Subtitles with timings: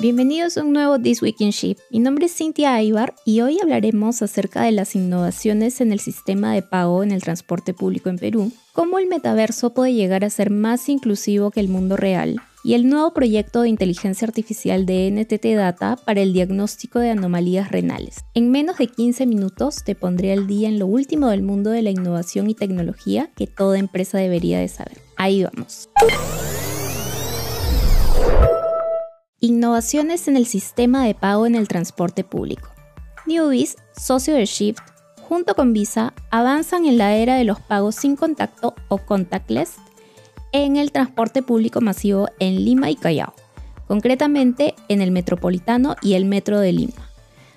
[0.00, 1.76] Bienvenidos a un nuevo This Week in Ship.
[1.90, 6.54] Mi nombre es Cintia Aybar y hoy hablaremos acerca de las innovaciones en el sistema
[6.54, 10.48] de pago en el transporte público en Perú, cómo el metaverso puede llegar a ser
[10.50, 15.56] más inclusivo que el mundo real y el nuevo proyecto de inteligencia artificial de NTT
[15.56, 18.24] Data para el diagnóstico de anomalías renales.
[18.34, 21.82] En menos de 15 minutos te pondré al día en lo último del mundo de
[21.82, 24.98] la innovación y tecnología que toda empresa debería de saber.
[25.16, 25.88] Ahí vamos.
[29.40, 32.70] Innovaciones en el sistema de pago en el transporte público.
[33.26, 34.80] Newbies, socio de Shift,
[35.28, 39.76] junto con Visa, avanzan en la era de los pagos sin contacto o contactless
[40.52, 43.34] en el transporte público masivo en Lima y Callao,
[43.86, 47.10] concretamente en el Metropolitano y el Metro de Lima,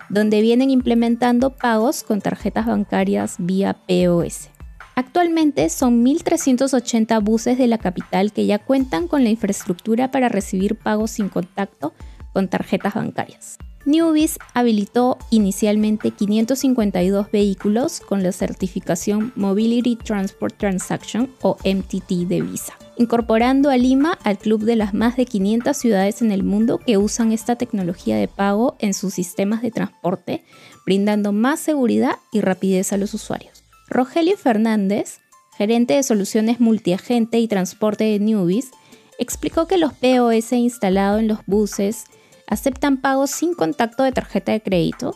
[0.09, 4.49] donde vienen implementando pagos con tarjetas bancarias vía POS.
[4.95, 10.75] Actualmente son 1.380 buses de la capital que ya cuentan con la infraestructura para recibir
[10.75, 11.93] pagos sin contacto
[12.33, 13.57] con tarjetas bancarias.
[13.85, 22.77] Newbies habilitó inicialmente 552 vehículos con la certificación Mobility Transport Transaction o MTT de Visa,
[22.97, 26.97] incorporando a Lima al club de las más de 500 ciudades en el mundo que
[26.97, 30.43] usan esta tecnología de pago en sus sistemas de transporte,
[30.85, 33.63] brindando más seguridad y rapidez a los usuarios.
[33.87, 35.21] Rogelio Fernández,
[35.57, 38.69] gerente de soluciones multiagente y transporte de Newbies,
[39.17, 42.05] explicó que los POS instalados en los buses
[42.47, 45.15] aceptan pagos sin contacto de tarjeta de crédito,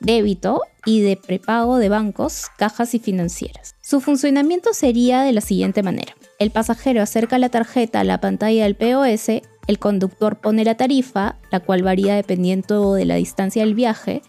[0.00, 3.76] débito y de prepago de bancos, cajas y financieras.
[3.80, 6.14] Su funcionamiento sería de la siguiente manera.
[6.38, 11.36] El pasajero acerca la tarjeta a la pantalla del POS, el conductor pone la tarifa,
[11.50, 14.22] la cual varía dependiendo de la distancia del viaje,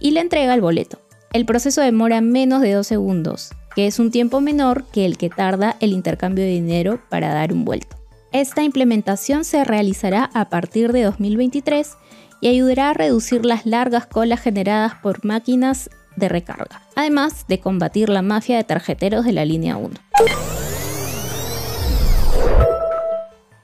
[0.00, 1.00] y le entrega el boleto.
[1.32, 5.30] El proceso demora menos de dos segundos, que es un tiempo menor que el que
[5.30, 7.99] tarda el intercambio de dinero para dar un vuelto.
[8.32, 11.96] Esta implementación se realizará a partir de 2023
[12.40, 18.08] y ayudará a reducir las largas colas generadas por máquinas de recarga, además de combatir
[18.08, 19.94] la mafia de tarjeteros de la línea 1.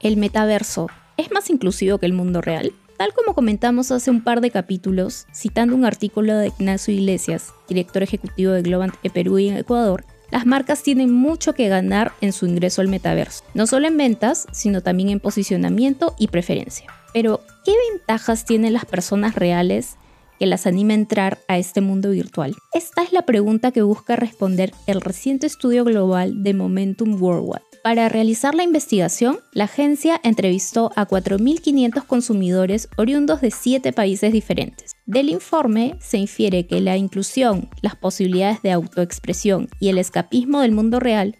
[0.01, 2.73] El metaverso es más inclusivo que el mundo real.
[2.97, 8.03] Tal como comentamos hace un par de capítulos, citando un artículo de Ignacio Iglesias, director
[8.03, 12.45] ejecutivo de Globant e Perú y Ecuador, las marcas tienen mucho que ganar en su
[12.45, 16.87] ingreso al metaverso, no solo en ventas, sino también en posicionamiento y preferencia.
[17.13, 19.95] Pero, ¿qué ventajas tienen las personas reales
[20.39, 22.55] que las anima a entrar a este mundo virtual?
[22.73, 28.09] Esta es la pregunta que busca responder el reciente estudio global de Momentum Worldwide para
[28.09, 34.97] realizar la investigación, la agencia entrevistó a 4.500 consumidores oriundos de 7 países diferentes.
[35.05, 40.73] Del informe se infiere que la inclusión, las posibilidades de autoexpresión y el escapismo del
[40.73, 41.37] mundo real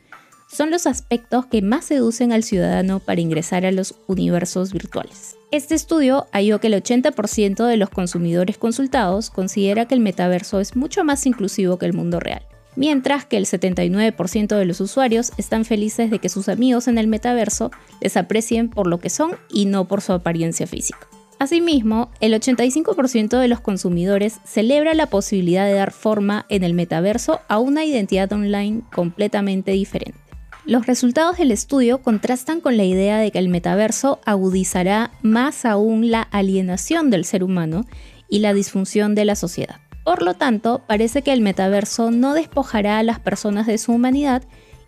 [0.50, 5.35] son los aspectos que más seducen al ciudadano para ingresar a los universos virtuales.
[5.52, 10.78] Este estudio halló que el 80% de los consumidores consultados considera que el metaverso es
[10.78, 15.65] mucho más inclusivo que el mundo real mientras que el 79% de los usuarios están
[15.65, 19.65] felices de que sus amigos en el metaverso les aprecien por lo que son y
[19.65, 20.99] no por su apariencia física.
[21.39, 27.41] Asimismo, el 85% de los consumidores celebra la posibilidad de dar forma en el metaverso
[27.47, 30.19] a una identidad online completamente diferente.
[30.66, 36.11] Los resultados del estudio contrastan con la idea de que el metaverso agudizará más aún
[36.11, 37.85] la alienación del ser humano
[38.29, 39.79] y la disfunción de la sociedad.
[40.07, 44.41] Por lo tanto, parece que el metaverso no despojará a las personas de su humanidad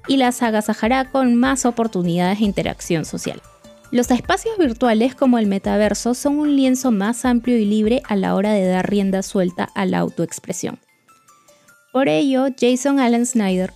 [0.08, 3.42] y las agasajará con más oportunidades de interacción social.
[3.92, 8.34] Los espacios virtuales como el metaverso son un lienzo más amplio y libre a la
[8.34, 10.80] hora de dar rienda suelta a la autoexpresión.
[11.92, 13.74] Por ello, Jason Allen Snyder,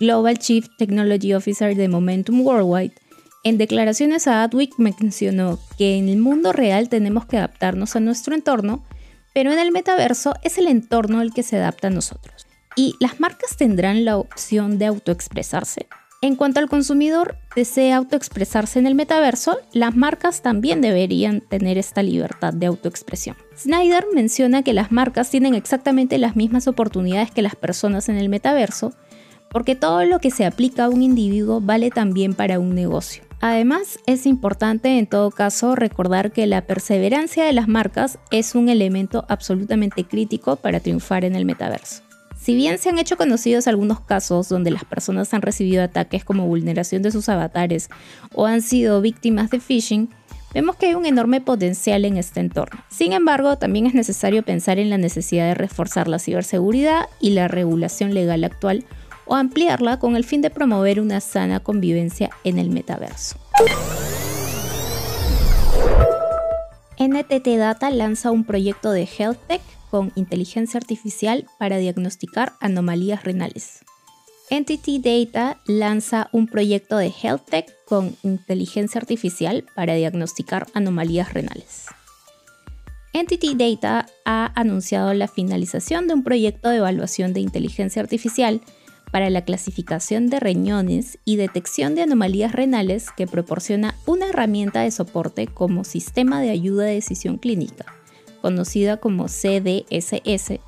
[0.00, 2.94] Global Chief Technology Officer de Momentum Worldwide,
[3.44, 8.34] en declaraciones a Adweek mencionó que en el mundo real tenemos que adaptarnos a nuestro
[8.34, 8.82] entorno
[9.32, 12.46] pero en el metaverso es el entorno el que se adapta a nosotros.
[12.76, 15.86] ¿Y las marcas tendrán la opción de autoexpresarse?
[16.24, 22.02] En cuanto al consumidor desea autoexpresarse en el metaverso, las marcas también deberían tener esta
[22.02, 23.36] libertad de autoexpresión.
[23.58, 28.28] Snyder menciona que las marcas tienen exactamente las mismas oportunidades que las personas en el
[28.28, 28.92] metaverso,
[29.50, 33.24] porque todo lo que se aplica a un individuo vale también para un negocio.
[33.44, 38.68] Además, es importante en todo caso recordar que la perseverancia de las marcas es un
[38.68, 42.02] elemento absolutamente crítico para triunfar en el metaverso.
[42.40, 46.46] Si bien se han hecho conocidos algunos casos donde las personas han recibido ataques como
[46.46, 47.90] vulneración de sus avatares
[48.32, 50.08] o han sido víctimas de phishing,
[50.54, 52.80] vemos que hay un enorme potencial en este entorno.
[52.90, 57.48] Sin embargo, también es necesario pensar en la necesidad de reforzar la ciberseguridad y la
[57.48, 58.84] regulación legal actual
[59.32, 63.38] o ampliarla con el fin de promover una sana convivencia en el metaverso.
[66.98, 73.80] NTT Data lanza un proyecto de Health Tech con inteligencia artificial para diagnosticar anomalías renales.
[74.50, 81.86] Entity Data lanza un proyecto de Health Tech con inteligencia artificial para diagnosticar anomalías renales.
[83.14, 88.60] Entity Data ha anunciado la finalización de un proyecto de evaluación de inteligencia artificial
[89.12, 94.90] para la clasificación de riñones y detección de anomalías renales que proporciona una herramienta de
[94.90, 97.84] soporte como sistema de ayuda de decisión clínica,
[98.40, 100.60] conocida como CDSS,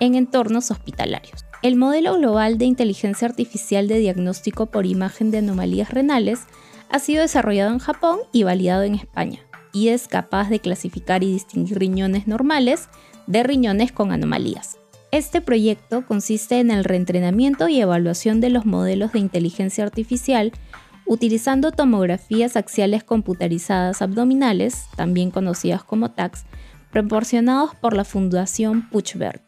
[0.00, 1.44] en entornos hospitalarios.
[1.60, 6.42] El modelo global de inteligencia artificial de diagnóstico por imagen de anomalías renales
[6.88, 9.40] ha sido desarrollado en Japón y validado en España,
[9.72, 12.88] y es capaz de clasificar y distinguir riñones normales
[13.26, 14.78] de riñones con anomalías.
[15.10, 20.52] Este proyecto consiste en el reentrenamiento y evaluación de los modelos de inteligencia artificial
[21.06, 26.44] utilizando tomografías axiales computarizadas abdominales, también conocidas como TACs,
[26.92, 29.42] proporcionados por la Fundación Puchbert,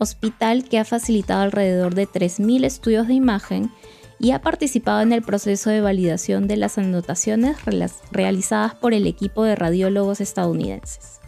[0.00, 3.70] hospital que ha facilitado alrededor de 3.000 estudios de imagen
[4.18, 7.56] y ha participado en el proceso de validación de las anotaciones
[8.10, 11.20] realizadas por el equipo de radiólogos estadounidenses.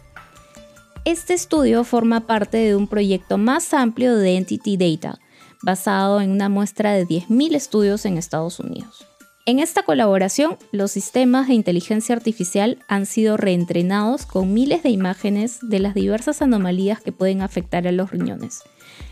[1.03, 5.19] Este estudio forma parte de un proyecto más amplio de Entity Data,
[5.63, 9.07] basado en una muestra de 10.000 estudios en Estados Unidos.
[9.47, 15.57] En esta colaboración, los sistemas de inteligencia artificial han sido reentrenados con miles de imágenes
[15.63, 18.61] de las diversas anomalías que pueden afectar a los riñones,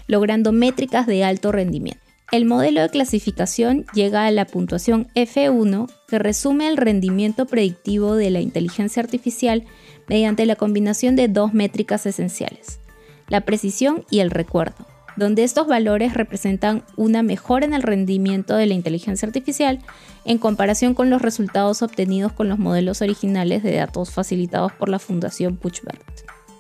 [0.05, 2.03] logrando métricas de alto rendimiento.
[2.31, 8.29] El modelo de clasificación llega a la puntuación F1, que resume el rendimiento predictivo de
[8.29, 9.65] la inteligencia artificial
[10.09, 12.79] mediante la combinación de dos métricas esenciales,
[13.27, 14.85] la precisión y el recuerdo,
[15.15, 19.79] donde estos valores representan una mejora en el rendimiento de la inteligencia artificial
[20.25, 24.99] en comparación con los resultados obtenidos con los modelos originales de datos facilitados por la
[24.99, 26.01] Fundación Puchbert.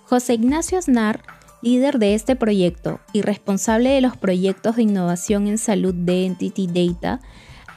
[0.05, 1.21] José Ignacio Aznar,
[1.61, 6.67] líder de este proyecto y responsable de los proyectos de innovación en salud de Entity
[6.67, 7.21] Data,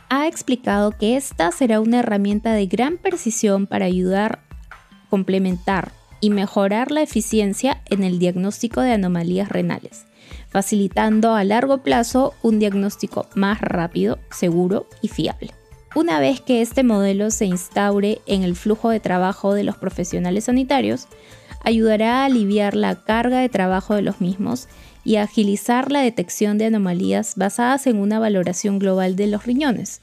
[0.09, 4.41] ha explicado que esta será una herramienta de gran precisión para ayudar
[5.12, 5.93] complementar
[6.23, 10.06] y mejorar la eficiencia en el diagnóstico de anomalías renales,
[10.49, 15.50] facilitando a largo plazo un diagnóstico más rápido, seguro y fiable.
[15.94, 20.44] Una vez que este modelo se instaure en el flujo de trabajo de los profesionales
[20.44, 21.09] sanitarios,
[21.62, 24.67] ayudará a aliviar la carga de trabajo de los mismos
[25.05, 30.00] y a agilizar la detección de anomalías basadas en una valoración global de los riñones.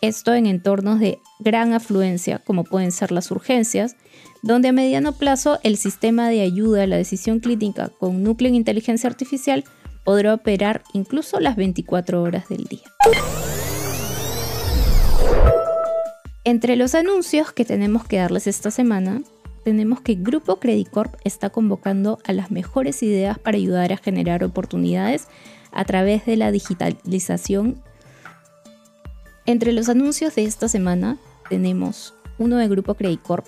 [0.00, 3.96] Esto en entornos de gran afluencia, como pueden ser las urgencias,
[4.42, 8.54] donde a mediano plazo el sistema de ayuda a la decisión clínica con núcleo en
[8.54, 9.64] inteligencia artificial
[10.04, 12.82] podrá operar incluso las 24 horas del día.
[16.44, 19.22] Entre los anuncios que tenemos que darles esta semana,
[19.64, 24.44] tenemos que Grupo Credit Corp está convocando a las mejores ideas para ayudar a generar
[24.44, 25.26] oportunidades
[25.72, 27.82] a través de la digitalización.
[29.46, 31.18] Entre los anuncios de esta semana
[31.50, 33.46] tenemos uno de Grupo Credit Corp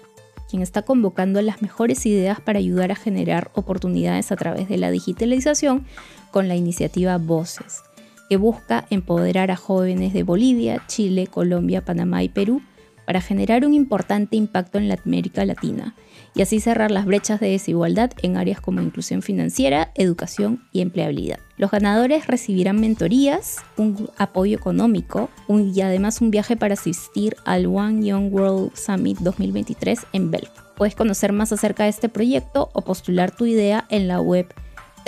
[0.48, 4.90] quien está convocando las mejores ideas para ayudar a generar oportunidades a través de la
[4.90, 5.86] digitalización
[6.30, 7.80] con la iniciativa Voces,
[8.28, 12.62] que busca empoderar a jóvenes de Bolivia, Chile, Colombia, Panamá y Perú
[13.06, 15.94] para generar un importante impacto en la América Latina
[16.36, 21.38] y así cerrar las brechas de desigualdad en áreas como inclusión financiera, educación y empleabilidad.
[21.56, 28.06] Los ganadores recibirán mentorías, un apoyo económico y además un viaje para asistir al One
[28.06, 30.58] Young World Summit 2023 en Belfast.
[30.76, 34.52] Puedes conocer más acerca de este proyecto o postular tu idea en la web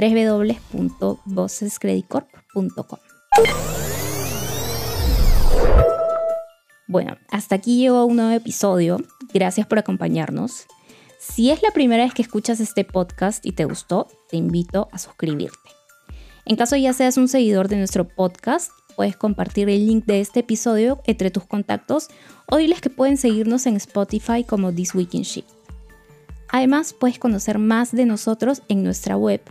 [0.00, 2.98] www.vocescreditcorp.com.
[6.86, 8.96] Bueno, hasta aquí llegó un nuevo episodio.
[9.34, 10.66] Gracias por acompañarnos.
[11.18, 14.98] Si es la primera vez que escuchas este podcast y te gustó, te invito a
[14.98, 15.58] suscribirte.
[16.44, 20.40] En caso ya seas un seguidor de nuestro podcast, puedes compartir el link de este
[20.40, 22.06] episodio entre tus contactos
[22.48, 25.50] o diles que pueden seguirnos en Spotify como This Week in Shift.
[26.50, 29.42] Además, puedes conocer más de nosotros en nuestra web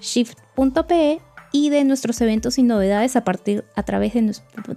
[0.00, 4.76] shift.pe y de nuestros eventos y novedades a partir a través de nuestro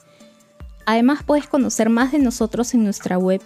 [0.88, 3.40] Además, puedes conocer más de nosotros en nuestra web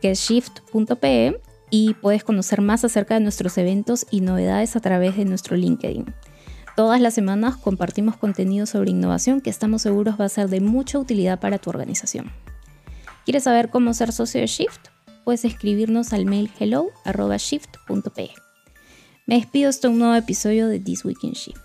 [0.00, 5.16] que es shift.pe y puedes conocer más acerca de nuestros eventos y novedades a través
[5.16, 6.14] de nuestro LinkedIn.
[6.76, 10.98] Todas las semanas compartimos contenido sobre innovación que estamos seguros va a ser de mucha
[10.98, 12.30] utilidad para tu organización.
[13.24, 14.88] ¿Quieres saber cómo ser socio de Shift?
[15.24, 18.30] Puedes escribirnos al mail hello.shift.pe.
[19.26, 21.60] Me despido hasta un nuevo episodio de This Week in Shift.